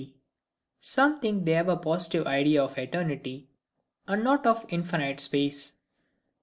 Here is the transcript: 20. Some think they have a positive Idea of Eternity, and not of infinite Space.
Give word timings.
20. 0.03 0.17
Some 0.79 1.19
think 1.19 1.45
they 1.45 1.51
have 1.51 1.69
a 1.69 1.77
positive 1.77 2.25
Idea 2.25 2.63
of 2.63 2.75
Eternity, 2.75 3.49
and 4.07 4.23
not 4.23 4.47
of 4.47 4.65
infinite 4.69 5.19
Space. 5.19 5.73